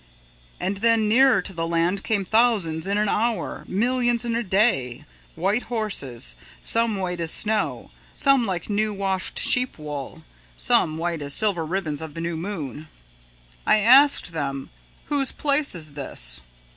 [0.59, 5.05] "And then nearer to the land came thousands in an hour, millions in a day,
[5.35, 10.23] white horses, some white as snow, some like new washed sheep wool,
[10.57, 12.87] some white as silver ribbons of the new moon.
[13.63, 14.71] "I asked them,
[15.05, 16.41] 'Whose place is this?'